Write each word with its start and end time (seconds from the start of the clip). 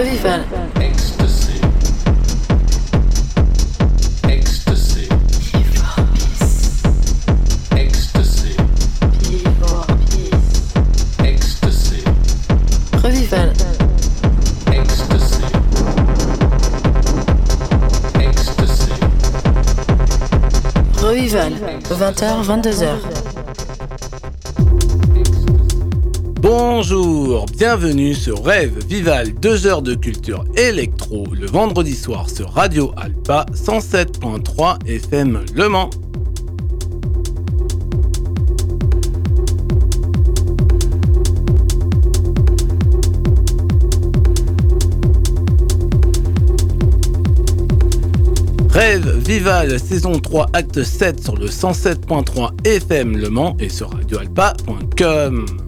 Revival. 0.00 0.44
Ecstasy. 0.76 1.60
Ecstasy. 4.24 5.08
Ecstasy. 7.76 8.56
Ecstasy. 11.18 12.00
Revival. 13.02 13.52
Ecstasy. 14.72 15.44
Ecstasy. 18.24 18.92
Revival. 21.02 21.52
20h, 21.90 22.44
22h. 22.46 23.19
Bonjour, 26.42 27.44
bienvenue 27.44 28.14
sur 28.14 28.42
Rêve 28.42 28.82
Vival, 28.86 29.34
2 29.34 29.66
heures 29.66 29.82
de 29.82 29.94
culture 29.94 30.42
électro 30.56 31.26
le 31.38 31.46
vendredi 31.46 31.94
soir 31.94 32.30
sur 32.30 32.50
Radio 32.52 32.92
Alpa 32.96 33.44
107.3 33.52 34.86
FM 34.86 35.44
Le 35.54 35.68
Mans. 35.68 35.90
Rêve 48.70 49.14
Vival 49.18 49.78
saison 49.78 50.12
3 50.12 50.46
acte 50.54 50.82
7 50.82 51.22
sur 51.22 51.36
le 51.36 51.48
107.3 51.48 52.66
FM 52.66 53.18
Le 53.18 53.28
Mans 53.28 53.58
et 53.60 53.68
sur 53.68 53.90
radioalpa.com. 53.90 55.59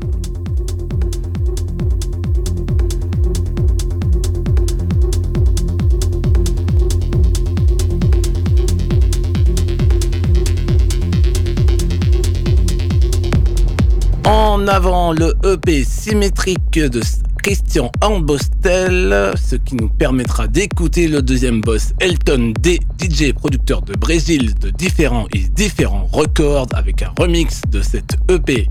En 14.63 14.69
avant 14.69 15.13
le 15.13 15.35
EP 15.43 15.83
symétrique 15.83 16.75
de 16.75 17.01
Christian 17.43 17.91
Ambostel, 18.01 19.33
ce 19.35 19.57
qui 19.57 19.75
nous 19.75 19.89
permettra 19.89 20.47
d'écouter 20.47 21.09
le 21.09 21.21
deuxième 21.21 21.61
boss 21.61 21.95
Elton 21.99 22.53
D, 22.61 22.79
DJ 23.01 23.33
producteur 23.33 23.83
de 23.83 23.95
Brésil 23.95 24.55
de 24.61 24.71
différents 24.71 25.27
et 25.35 25.41
différents 25.49 26.09
records 26.13 26.69
avec 26.75 27.03
un 27.03 27.13
remix 27.19 27.63
de 27.73 27.83
cette 27.83 28.17
EP. 28.31 28.69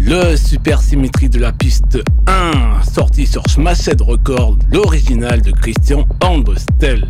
Le 0.00 0.36
super 0.36 0.82
symétrie 0.82 1.28
de 1.28 1.38
la 1.38 1.52
piste 1.52 2.00
1, 2.26 2.82
sorti 2.82 3.28
sur 3.28 3.44
Smashed 3.48 4.00
Records, 4.00 4.58
l'original 4.72 5.40
de 5.40 5.52
Christian 5.52 6.04
Ambostel. 6.20 7.06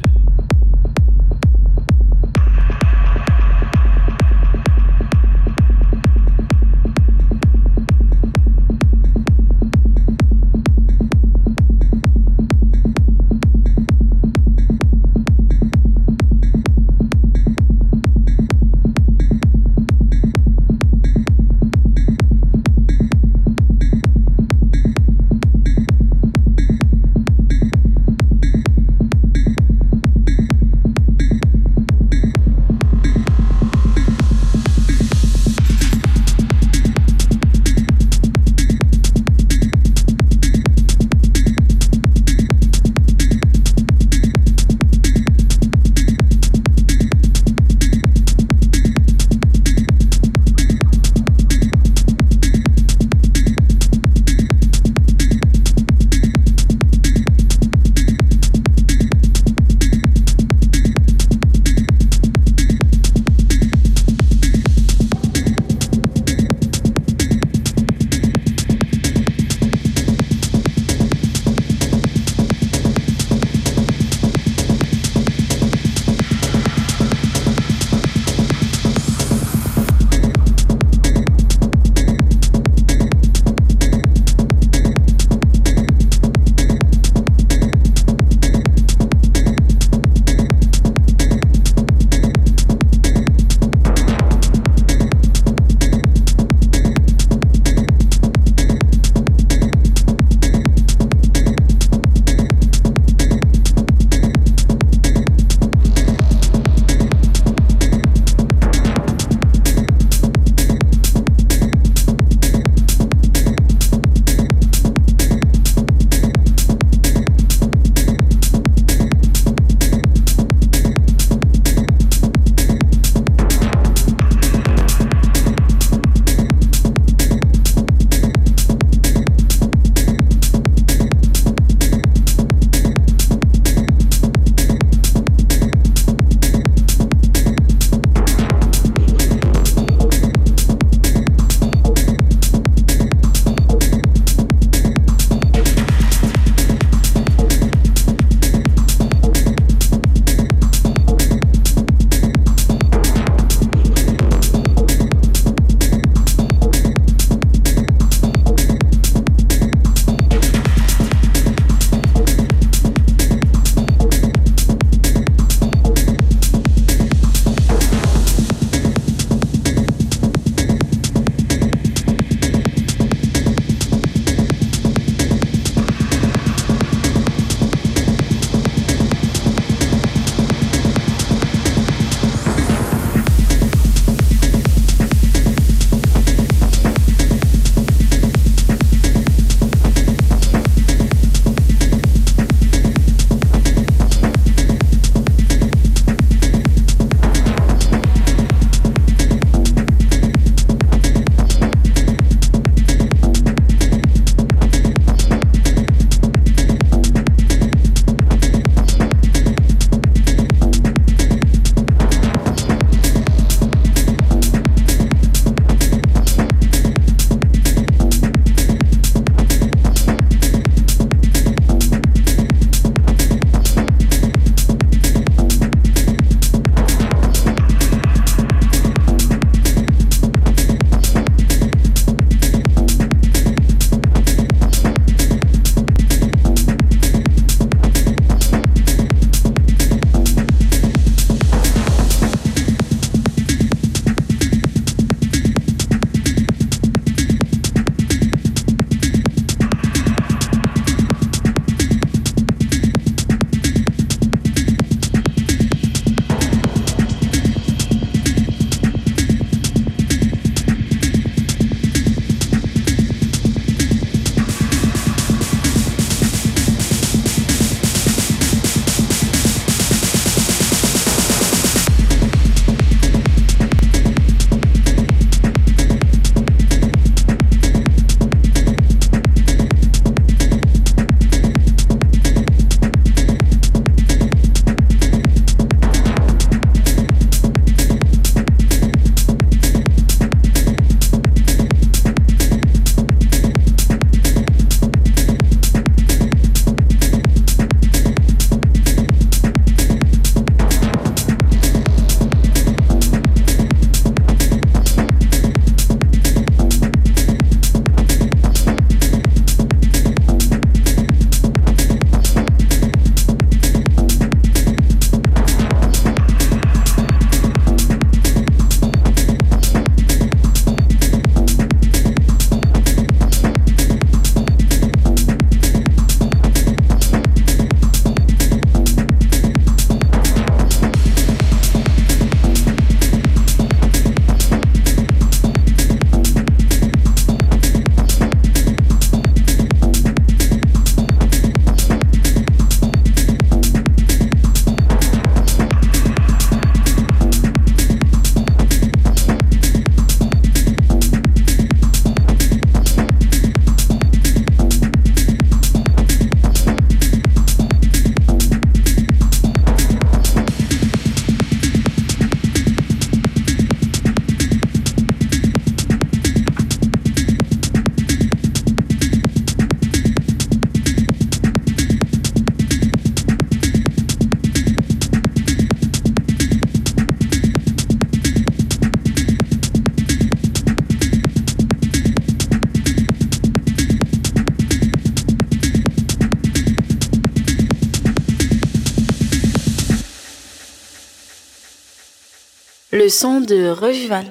Son 393.10 393.40
de 393.40 393.70
Revival. 393.70 394.26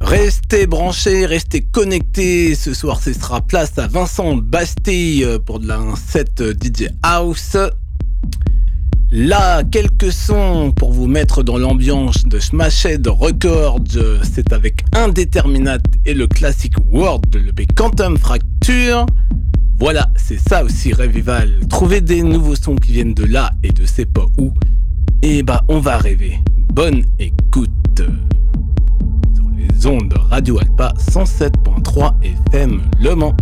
Restez 0.00 0.66
branchés, 0.66 1.26
restez 1.26 1.60
connectés. 1.60 2.54
Ce 2.54 2.72
soir, 2.72 3.00
ce 3.00 3.12
sera 3.12 3.40
place 3.42 3.78
à 3.78 3.86
Vincent 3.86 4.36
Bastille 4.36 5.26
pour 5.44 5.60
de 5.60 5.68
la 5.68 5.78
set 5.96 6.42
DJ 6.42 6.88
House. 7.02 7.56
Là, 9.12 9.62
quelques 9.64 10.12
sons 10.12 10.72
pour 10.74 10.92
vous 10.92 11.06
mettre 11.06 11.42
dans 11.42 11.58
l'ambiance 11.58 12.24
de 12.24 12.38
Smashed 12.38 13.06
Records. 13.06 13.84
C'est 14.22 14.52
avec 14.52 14.84
Indeterminate 14.92 15.84
et 16.06 16.14
le 16.14 16.26
classique 16.26 16.74
World 16.90 17.28
de 17.28 17.40
l'EP 17.40 17.66
Quantum 17.74 18.16
Fracture. 18.16 19.04
Voilà, 19.78 20.08
c'est 20.16 20.38
ça 20.38 20.64
aussi 20.64 20.92
Revival. 20.92 21.60
Trouver 21.68 22.00
des 22.00 22.22
nouveaux 22.22 22.56
sons 22.56 22.76
qui 22.76 22.92
viennent 22.92 23.14
de 23.14 23.24
là 23.24 23.50
et 23.62 23.70
de 23.70 23.84
c'est 23.84 24.06
pas 24.06 24.26
où. 24.38 24.52
Et 25.22 25.42
bah, 25.42 25.62
on 25.68 25.80
va 25.80 25.98
rêver. 25.98 26.38
Bonne 26.72 27.02
écoute. 27.18 27.70
Ondes 29.86 30.18
Radio 30.30 30.58
Alpa 30.58 30.92
107.3 30.98 32.12
FM 32.52 32.82
Le 32.98 33.14
Mans. 33.14 33.34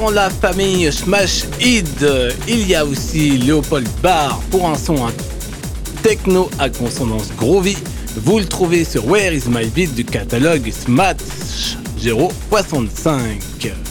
Dans 0.00 0.10
la 0.10 0.28
famille 0.28 0.90
Smash 0.90 1.44
Id, 1.60 1.86
il 2.48 2.66
y 2.66 2.74
a 2.74 2.84
aussi 2.84 3.38
Léopold 3.38 3.88
Barr 4.02 4.40
pour 4.50 4.68
un 4.68 4.76
son 4.76 4.96
techno 6.02 6.50
à 6.58 6.68
consonance 6.68 7.28
groovy. 7.36 7.76
Vous 8.16 8.40
le 8.40 8.44
trouvez 8.44 8.84
sur 8.84 9.06
Where 9.06 9.32
is 9.32 9.44
my 9.48 9.66
beat 9.66 9.94
du 9.94 10.04
catalogue 10.04 10.68
Smash 10.72 11.76
065. 11.96 13.83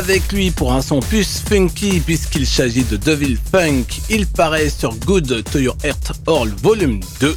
Avec 0.00 0.32
lui 0.32 0.50
pour 0.50 0.72
un 0.72 0.80
son 0.80 1.00
plus 1.00 1.42
funky 1.46 2.00
puisqu'il 2.00 2.46
s'agit 2.46 2.84
de 2.84 2.96
Devil 2.96 3.36
Funk. 3.52 3.84
Il 4.08 4.26
paraît 4.26 4.70
sur 4.70 4.94
Good 4.94 5.44
to 5.52 5.58
Your 5.58 5.76
Heart 5.84 6.12
All 6.26 6.48
Volume 6.62 7.00
2 7.20 7.36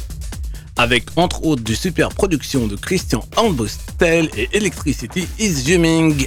avec 0.78 1.04
entre 1.16 1.44
autres 1.44 1.62
du 1.62 1.76
super 1.76 2.08
production 2.08 2.66
de 2.66 2.76
Christian 2.76 3.22
Ambostel 3.36 4.30
et 4.34 4.48
Electricity 4.54 5.28
is 5.38 5.52
Zooming. 5.52 6.26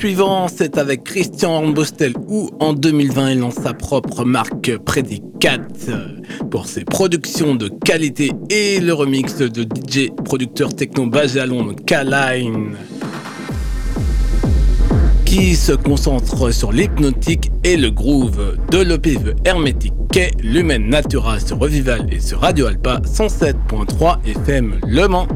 Suivant, 0.00 0.48
c'est 0.48 0.78
avec 0.78 1.04
Christian 1.04 1.56
Hornbostel 1.56 2.14
où 2.26 2.48
en 2.58 2.72
2020 2.72 3.32
il 3.32 3.40
lance 3.40 3.56
sa 3.56 3.74
propre 3.74 4.24
marque 4.24 4.74
Predicat 4.78 5.58
pour 6.50 6.64
ses 6.64 6.86
productions 6.86 7.54
de 7.54 7.68
qualité 7.84 8.32
et 8.48 8.80
le 8.80 8.94
remix 8.94 9.36
de 9.36 9.62
DJ 9.62 10.08
producteur 10.24 10.74
techno 10.74 11.04
basé 11.04 11.40
à 11.40 11.44
Londres, 11.44 11.74
Kaline 11.84 12.76
qui 15.26 15.54
se 15.54 15.72
concentre 15.72 16.50
sur 16.50 16.72
l'hypnotique 16.72 17.50
et 17.62 17.76
le 17.76 17.90
groove 17.90 18.56
de 18.70 18.78
l'EP 18.78 19.18
hermétique 19.44 19.92
qu'est 20.10 20.30
l'humaine 20.42 20.88
natura 20.88 21.38
sur 21.40 21.58
Revival 21.58 22.06
et 22.10 22.20
sur 22.20 22.40
Radio 22.40 22.68
Alpa 22.68 23.02
107.3 23.04 24.16
FM 24.24 24.80
Le 24.86 25.08
Mans. 25.08 25.28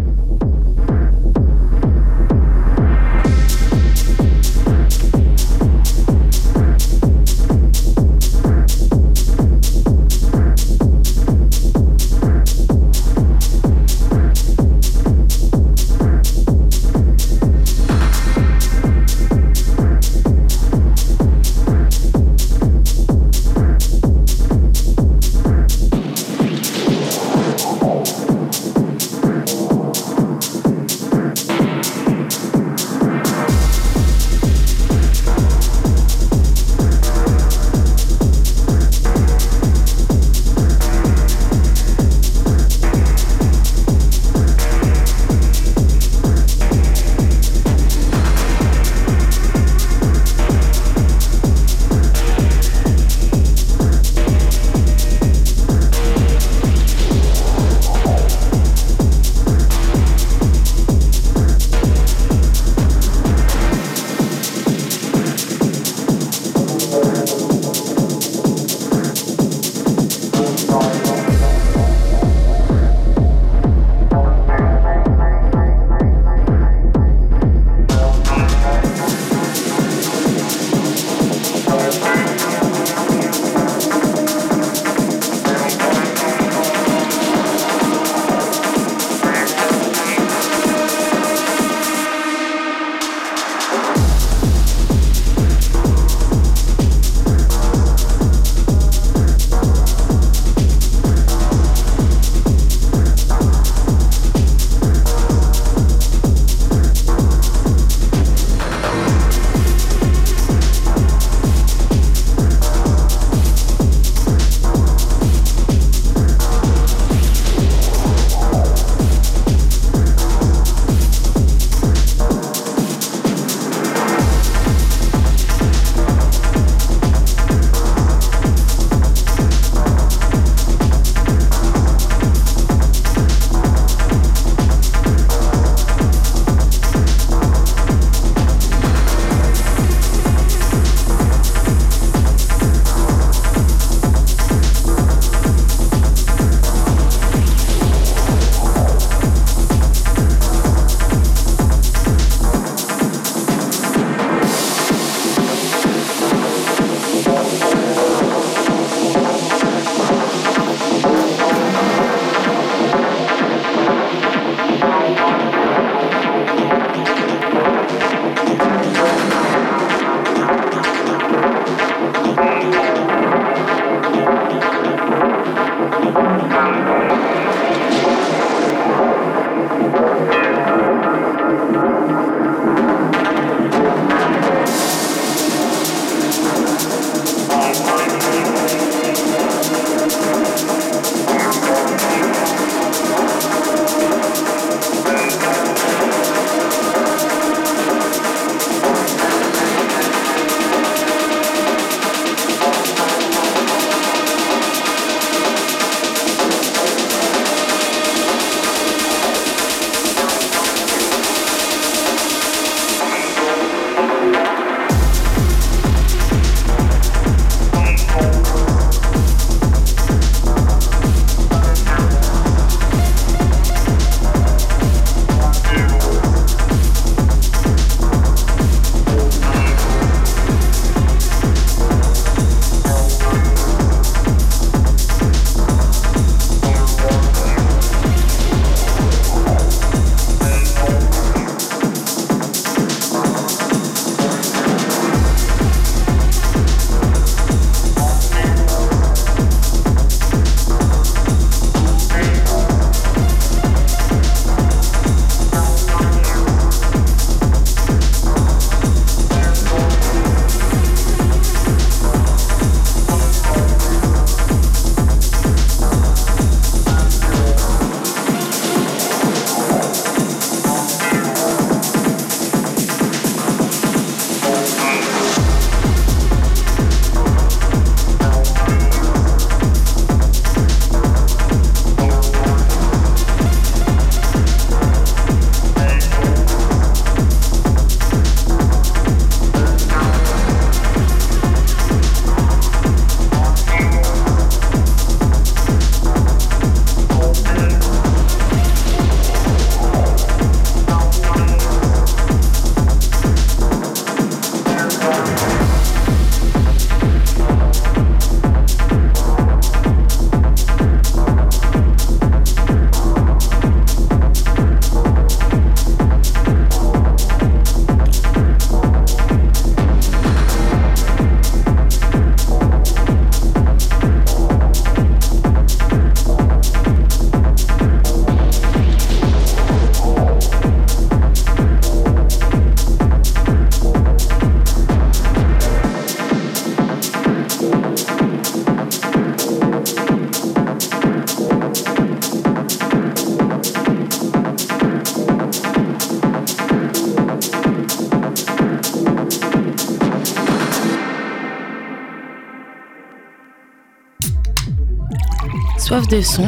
De 356.14 356.20
son, 356.20 356.46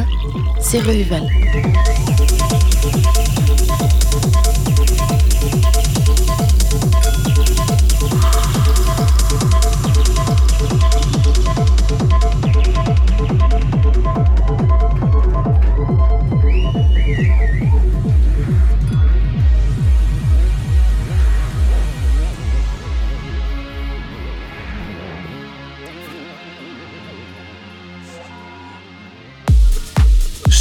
c'est 0.61 0.79
Revival. 0.79 1.27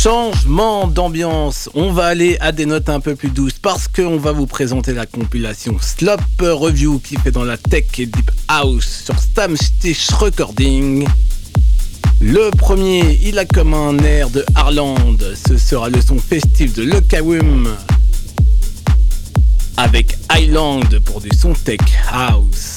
Changement 0.06 0.86
d'ambiance, 0.88 1.68
on 1.74 1.92
va 1.92 2.06
aller 2.06 2.38
à 2.40 2.52
des 2.52 2.68
notes 2.68 2.90
un 2.90 3.00
peu 3.00 3.16
plus 3.16 3.30
douces 3.30 3.58
parce 3.60 3.88
qu'on 3.88 4.18
va 4.18 4.34
vous 4.34 4.46
présenter 4.46 4.94
la 4.94 5.08
compilation 5.08 5.78
Slop 5.82 6.20
Review 6.40 7.00
qui 7.00 7.16
fait 7.16 7.32
dans 7.32 7.44
la 7.44 7.58
tech 7.58 7.86
deep 7.98 8.30
house 8.48 9.06
sur 9.06 9.18
Stamstich 9.18 10.12
Recording. 10.12 11.08
Le 12.22 12.52
premier, 12.56 13.20
il 13.24 13.40
a 13.40 13.46
comme 13.46 13.74
un 13.74 13.98
air 13.98 14.30
de 14.30 14.46
Harland, 14.54 15.18
ce 15.48 15.58
sera 15.58 15.90
le 15.90 16.00
son 16.00 16.20
festif 16.20 16.76
de 16.76 16.84
Le 16.84 17.02
Kawum 17.02 17.76
avec 19.78 20.20
Island 20.38 21.00
pour 21.00 21.20
du 21.20 21.30
son 21.36 21.54
tech 21.54 21.80
house. 22.12 22.76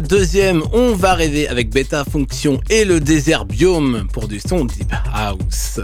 Deuxième, 0.00 0.62
on 0.72 0.92
va 0.94 1.14
rêver 1.14 1.46
avec 1.46 1.70
Beta 1.70 2.04
Function 2.04 2.60
et 2.68 2.84
le 2.84 2.98
désert 2.98 3.44
biome 3.44 4.08
pour 4.12 4.26
du 4.26 4.40
son 4.40 4.64
Deep 4.64 4.92
House. 5.12 5.78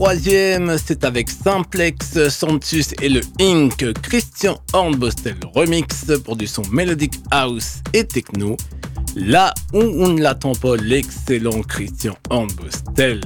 Troisième, 0.00 0.78
c'est 0.82 1.04
avec 1.04 1.28
Simplex, 1.28 2.30
Santus 2.30 2.94
et 3.02 3.10
le 3.10 3.20
Inc. 3.38 3.92
Christian 4.00 4.58
Hornbostel 4.72 5.36
remix 5.54 6.06
pour 6.24 6.36
du 6.36 6.46
son 6.46 6.62
Melodic 6.72 7.12
House 7.30 7.80
et 7.92 8.06
Techno. 8.06 8.56
Là 9.14 9.52
où 9.74 9.80
on 9.80 10.08
ne 10.08 10.22
l'attend 10.22 10.54
pas, 10.54 10.76
l'excellent 10.76 11.60
Christian 11.68 12.16
Hornbostel. 12.30 13.20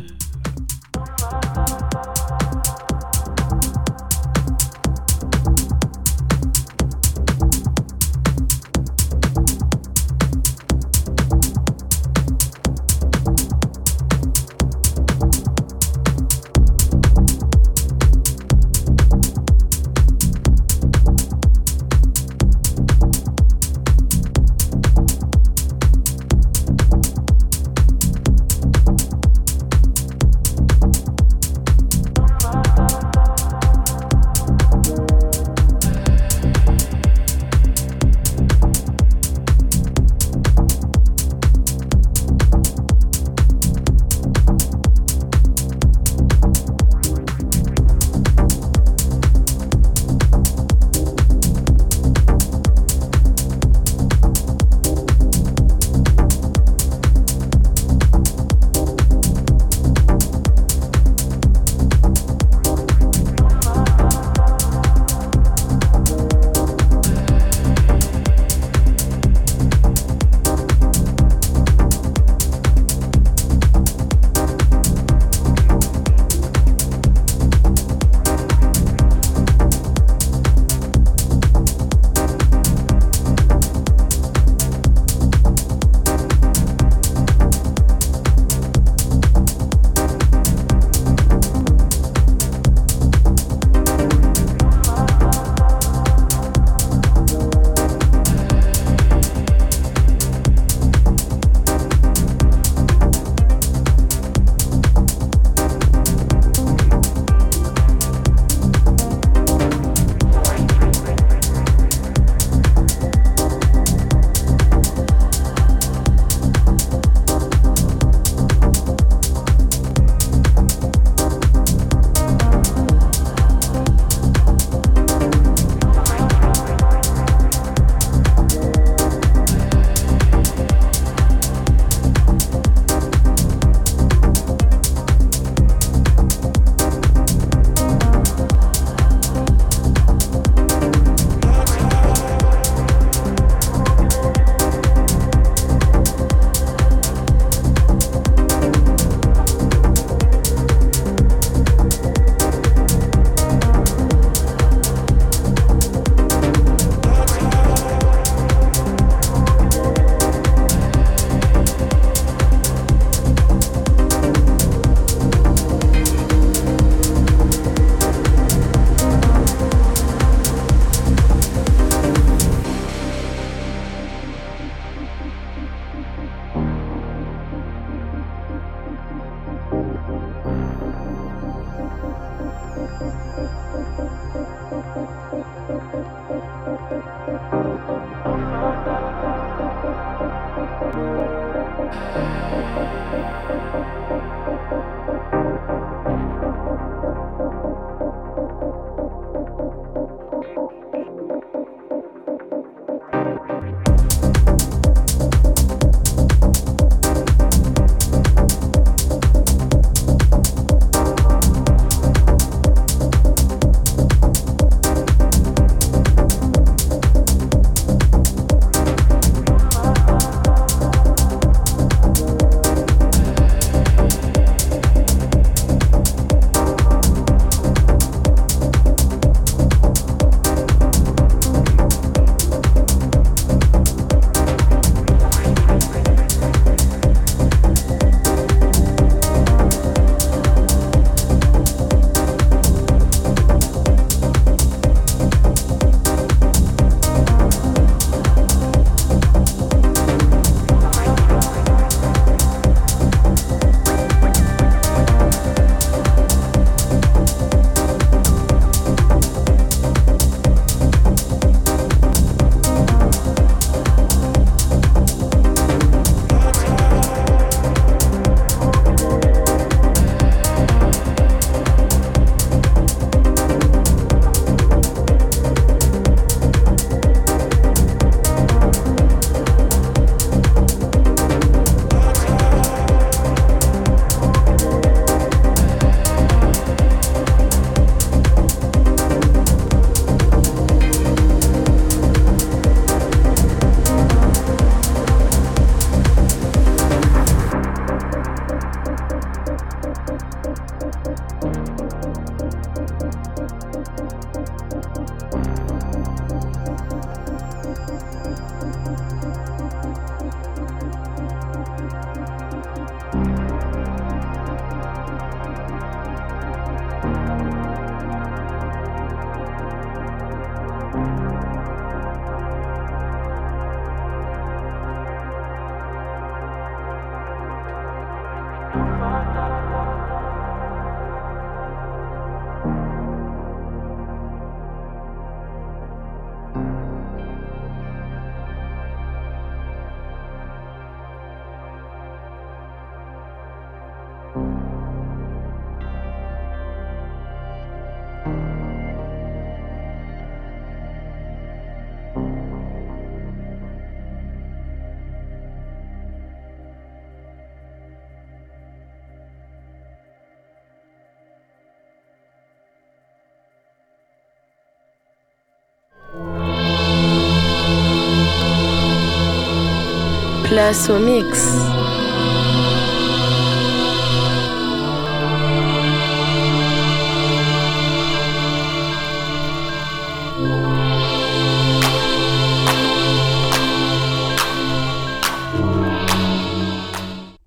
Place 370.55 370.89
au 370.89 371.01
mix. 371.01 371.49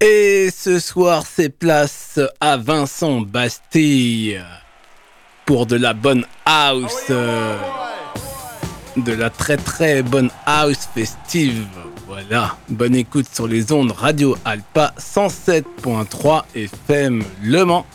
Et 0.01 0.49
ce 0.53 0.79
soir, 0.79 1.23
c'est 1.25 1.47
place 1.47 2.19
à 2.41 2.57
Vincent 2.57 3.21
Bastille 3.21 4.43
pour 5.45 5.65
de 5.65 5.77
la 5.77 5.93
bonne 5.93 6.25
house. 6.45 7.09
De 8.97 9.13
la 9.13 9.29
très 9.29 9.57
très 9.57 10.01
bonne 10.01 10.31
house 10.47 10.89
festive. 10.93 11.65
Voilà, 12.07 12.55
bonne 12.67 12.95
écoute 12.95 13.27
sur 13.31 13.47
les 13.47 13.71
ondes 13.71 13.91
Radio 13.91 14.35
Alpa 14.43 14.93
107.3 14.99 16.43
FM 16.55 17.23
Le 17.43 17.63
Mans. 17.63 17.85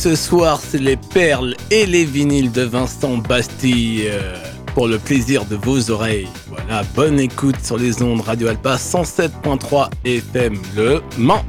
Ce 0.00 0.16
soir, 0.16 0.58
c'est 0.66 0.80
les 0.80 0.96
perles 0.96 1.54
et 1.70 1.84
les 1.84 2.06
vinyles 2.06 2.50
de 2.50 2.62
Vincent 2.62 3.18
Bastille 3.18 4.04
euh, 4.06 4.34
pour 4.74 4.88
le 4.88 4.98
plaisir 4.98 5.44
de 5.44 5.56
vos 5.56 5.90
oreilles. 5.90 6.26
Voilà, 6.48 6.84
bonne 6.96 7.20
écoute 7.20 7.56
sur 7.62 7.76
les 7.76 8.00
ondes 8.00 8.22
Radio 8.22 8.48
Alpa 8.48 8.76
107.3 8.76 9.90
FM 10.06 10.56
Le 10.74 11.02
Mans. 11.18 11.44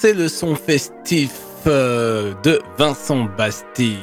C'est 0.00 0.12
le 0.12 0.28
son 0.28 0.54
festif 0.54 1.32
euh, 1.66 2.34
de 2.42 2.60
Vincent 2.78 3.24
Bastille. 3.38 3.98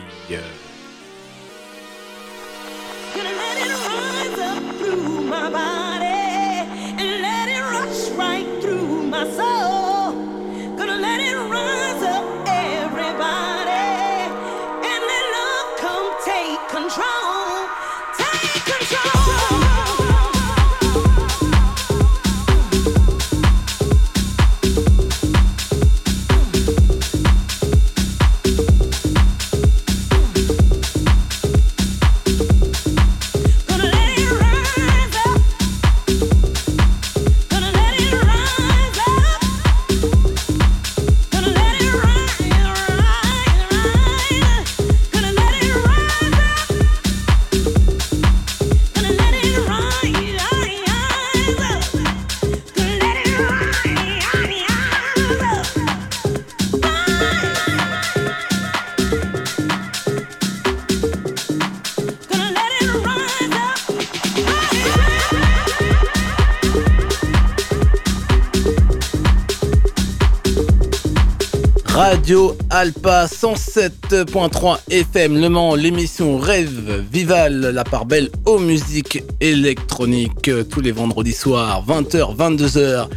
Radio 72.33 72.57
Alpa 72.71 73.27
107.3 73.27 74.79
FM 74.89 75.39
Le 75.39 75.49
Mans, 75.49 75.75
l'émission 75.75 76.39
Rêve 76.39 77.05
Vival, 77.11 77.59
la 77.59 77.83
part 77.83 78.07
belle 78.07 78.31
aux 78.45 78.57
musiques 78.57 79.23
électroniques 79.39 80.49
tous 80.71 80.81
les 80.81 80.91
vendredis 80.91 81.31
soirs, 81.31 81.85
20h, 81.87 82.35
22h. 82.35 83.07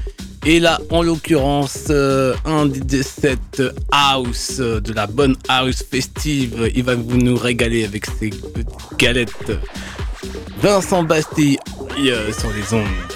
Et 0.44 0.60
là, 0.60 0.78
en 0.90 1.00
l'occurrence, 1.00 1.86
euh, 1.88 2.34
un 2.44 2.66
des 2.66 3.02
set 3.02 3.62
house, 3.90 4.58
de 4.58 4.92
la 4.92 5.06
bonne 5.06 5.36
house 5.48 5.82
festive. 5.90 6.70
Il 6.74 6.84
va 6.84 6.94
vous 6.94 7.16
nous 7.16 7.38
régaler 7.38 7.86
avec 7.86 8.04
ses 8.04 8.28
petites 8.28 8.98
galettes. 8.98 9.52
Vincent 10.60 11.04
Bastille 11.04 11.58
euh, 11.98 12.30
sur 12.34 12.50
les 12.52 12.74
ondes. 12.74 13.15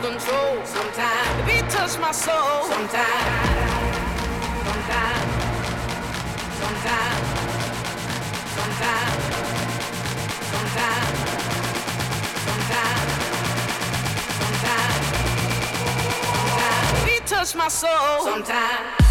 control. 0.00 0.64
Sometimes 0.64 1.36
the 1.38 1.42
beat 1.46 1.68
touch 1.70 1.98
my 1.98 2.12
soul. 2.12 2.64
Sometimes, 2.64 3.56
sometimes, 4.66 5.30
sometimes, 6.60 7.22
sometimes, 8.56 9.22
sometimes, 10.52 11.16
sometimes, 12.46 13.10
sometimes, 14.40 15.02
sometimes. 15.78 17.04
Beat 17.04 17.24
touch 17.26 17.54
my 17.54 17.68
soul. 17.68 18.24
Sometimes. 18.24 19.05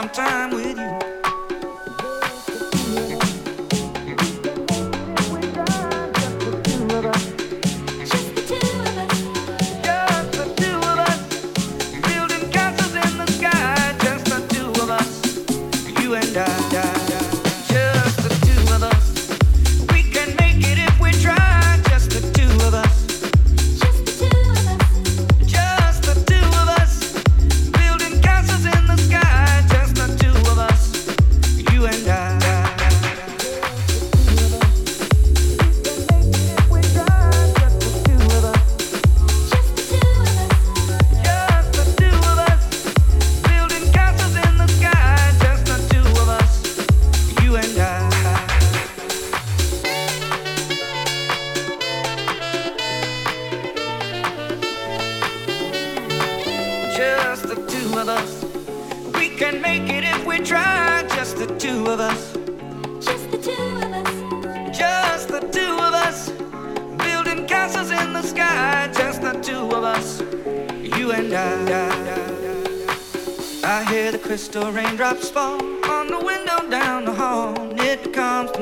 sometimes. 0.00 0.37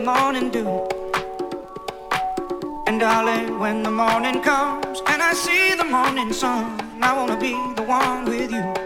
morning 0.07 0.51
dew. 0.51 0.87
And 2.87 3.01
darling, 3.01 3.59
when 3.59 3.83
the 3.83 3.91
morning 3.91 4.41
comes 4.41 5.03
and 5.09 5.21
I 5.21 5.33
see 5.35 5.75
the 5.75 5.85
morning 5.85 6.33
sun, 6.33 6.81
I 7.03 7.13
wanna 7.13 7.37
be 7.41 7.55
the 7.75 7.83
one 7.83 8.25
with 8.25 8.53
you. 8.53 8.86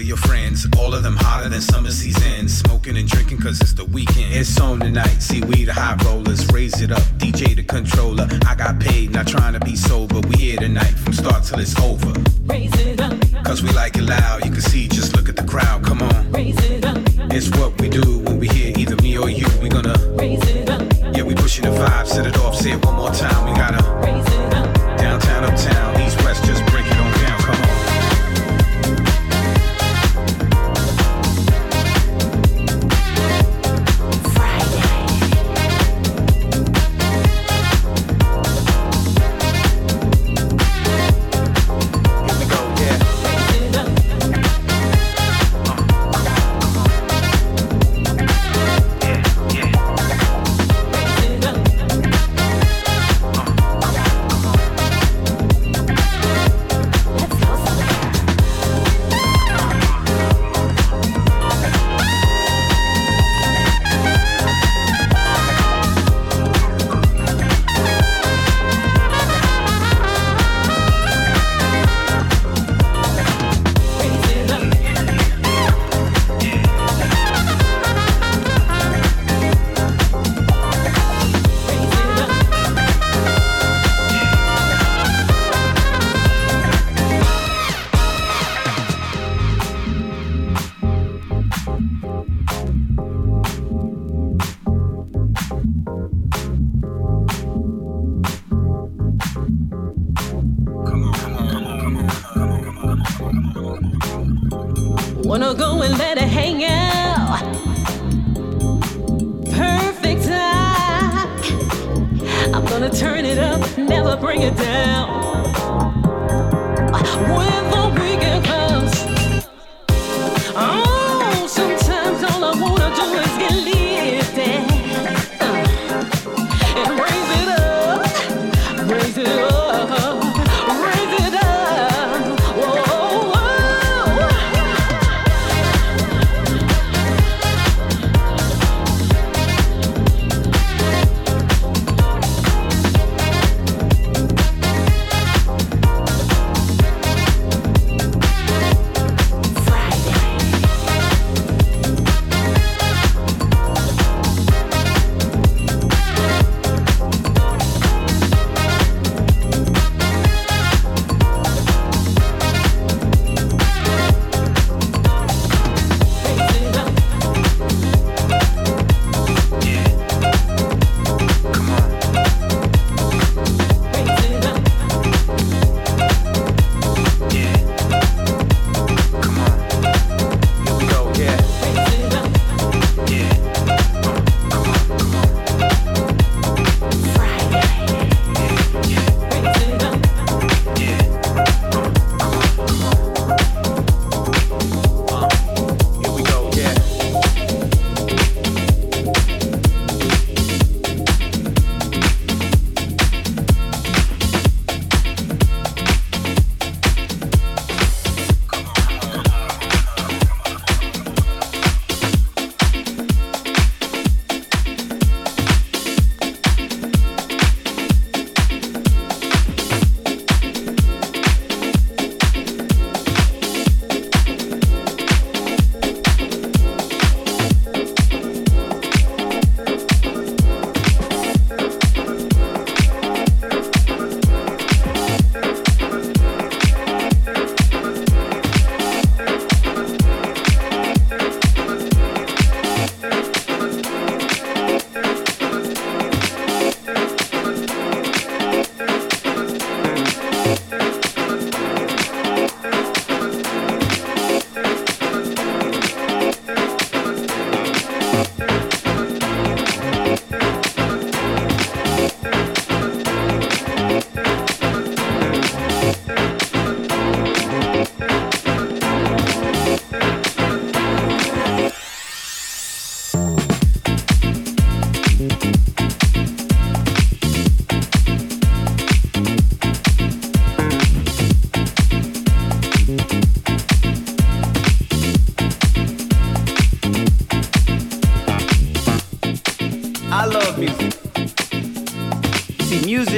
of 0.00 0.06
your 0.06 0.16
friends, 0.16 0.66
all 0.78 0.94
of 0.94 1.02
them 1.02 1.16
hotter 1.16 1.48
than 1.48 1.60
summer 1.60 1.90
season. 1.90 2.48
Smoking 2.48 2.96
and 2.96 3.06
drinking 3.06 3.38
cause 3.38 3.60
it's 3.60 3.74
the 3.74 3.84
weekend. 3.84 4.34
It's 4.34 4.58
on 4.58 4.80
tonight, 4.80 5.20
see 5.20 5.42
we 5.42 5.64
the 5.64 5.74
high 5.74 5.96
rollers, 6.04 6.50
raise 6.52 6.80
it 6.80 6.90
up, 6.90 7.02
DJ 7.18 7.54
the 7.54 7.62
controller. 7.62 8.26
I 8.46 8.54
got 8.54 8.80
paid, 8.80 9.10
not 9.10 9.26
trying 9.26 9.52
to 9.52 9.60
be 9.60 9.76
sober. 9.76 10.20
We 10.28 10.36
here 10.36 10.56
tonight 10.56 10.94
from 11.02 11.12
start 11.12 11.44
till 11.44 11.60
it's 11.60 11.78
over. 11.78 12.12
Raise 12.46 12.74
it 12.80 13.00
up. 13.00 13.14
Cause 13.44 13.62
we 13.62 13.70
like 13.72 13.96
it 13.96 14.02
loud, 14.02 14.44
you 14.44 14.50
can 14.50 14.62
see, 14.62 14.88
just 14.88 15.14
look 15.16 15.28
at 15.28 15.36
the 15.36 15.44
crowd, 15.44 15.84
come 15.84 16.02
on. 16.02 16.32
Raise 16.32 16.58
it 16.64 16.84
up. 16.84 16.98
It's 17.32 17.50
what 17.58 17.78
we 17.80 17.88
do 17.88 18.20
when 18.20 18.38
we 18.38 18.48
hear 18.48 18.72
either 18.78 18.96
me 18.96 19.18
or 19.18 19.28
you, 19.28 19.46
we 19.60 19.68
gonna 19.68 19.96
raise 20.16 20.42
it 20.48 20.70
up. 20.70 20.82
Yeah, 21.14 21.24
we 21.24 21.34
pushing 21.34 21.64
the 21.64 21.70
vibe, 21.70 22.06
set 22.06 22.26
it 22.26 22.38
off, 22.38 22.56
say 22.56 22.72
it 22.72 22.84
one 22.84 22.96
more 22.96 23.10
time, 23.10 23.46
we 23.46 23.58
gotta 23.58 23.82
raise 24.06 24.26
it 24.26 24.54
up. 24.54 24.98
Downtown, 24.98 25.44
uptown 25.44 25.99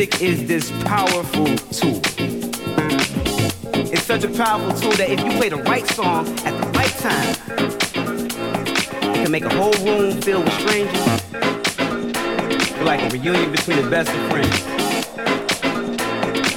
music 0.02 0.22
is 0.22 0.48
this 0.48 0.70
powerful 0.84 1.46
tool. 1.70 2.00
It's 3.92 4.02
such 4.02 4.24
a 4.24 4.28
powerful 4.30 4.72
tool 4.80 4.90
that 4.96 5.10
if 5.10 5.20
you 5.20 5.30
play 5.38 5.48
the 5.48 5.58
right 5.58 5.86
song 5.86 6.26
at 6.40 6.60
the 6.60 6.66
right 6.76 6.90
time, 6.98 7.36
it 9.14 9.22
can 9.22 9.30
make 9.30 9.44
a 9.44 9.54
whole 9.54 9.72
room 9.86 10.20
filled 10.20 10.44
with 10.44 10.54
strangers 10.54 11.20
feel 12.72 12.84
like 12.84 13.00
a 13.00 13.16
reunion 13.16 13.52
between 13.52 13.76
the 13.80 13.88
best 13.88 14.10
of 14.10 14.30
friends. 14.30 14.64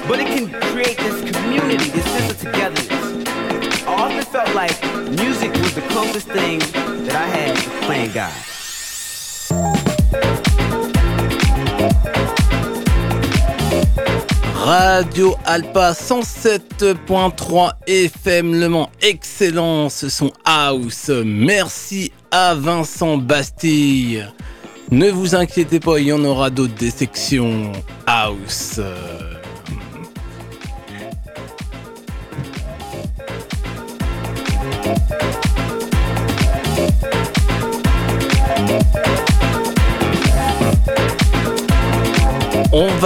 But 0.08 0.20
it 0.22 0.28
can 0.28 0.50
create 0.72 0.98
this 0.98 1.32
community, 1.32 1.90
this 1.92 2.06
sense 2.06 2.32
of 2.32 2.40
togetherness. 2.40 2.90
I 3.86 3.94
often 3.94 4.24
felt 4.24 4.56
like 4.56 4.76
music 5.20 5.52
was 5.52 5.76
the 5.76 5.86
closest 5.90 6.28
thing 6.30 6.60
that 7.06 7.16
I 7.16 7.28
had 7.28 7.56
to 7.56 7.86
playing 7.86 8.12
God. 8.12 8.55
Radio 14.66 15.36
Alpa 15.46 15.92
107.3 15.92 17.74
FM 17.86 18.60
Le 18.60 18.68
excellent, 19.04 19.90
ce 19.90 20.10
son 20.10 20.32
House. 20.44 21.12
Merci 21.24 22.12
à 22.32 22.56
Vincent 22.56 23.18
Bastille. 23.18 24.28
Ne 24.90 25.12
vous 25.12 25.36
inquiétez 25.36 25.80
pas, 25.80 26.00
il 26.00 26.08
y 26.08 26.14
en 26.14 26.24
aura 26.26 26.50
d'autres 26.50 26.74
des 26.74 26.90
sections 26.90 27.74
House. 28.08 28.80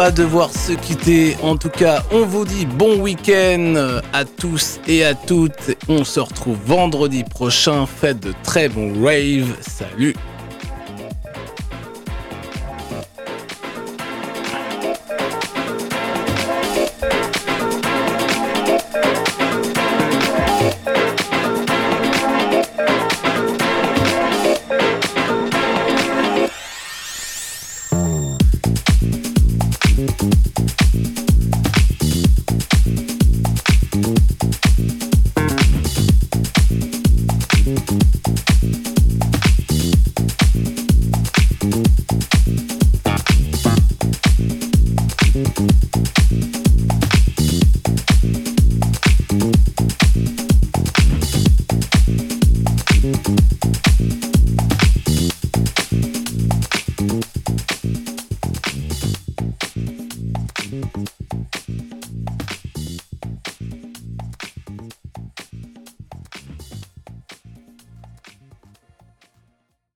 Devoir 0.08 0.50
se 0.52 0.72
quitter. 0.72 1.36
En 1.44 1.58
tout 1.58 1.70
cas, 1.70 2.04
on 2.12 2.26
vous 2.26 2.46
dit 2.46 2.66
bon 2.66 3.02
week-end 3.02 4.00
à 4.14 4.24
tous 4.24 4.80
et 4.88 5.04
à 5.04 5.14
toutes. 5.14 5.76
On 5.90 6.04
se 6.06 6.22
retrouve 6.22 6.58
vendredi 6.66 7.24
prochain. 7.26 7.86
Faites 7.86 8.22
de 8.22 8.34
très 8.44 8.70
bons 8.70 8.94
raves. 9.04 9.54
Salut 9.62 10.16